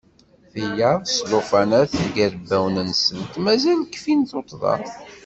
[0.53, 4.75] Tiyaḍ s lufanat deg yirebbawen-nsent mazal kfin tuṭḍa.